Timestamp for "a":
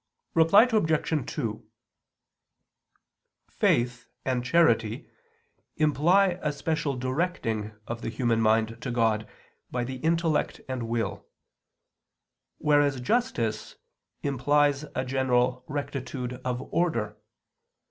6.41-6.51, 14.95-15.05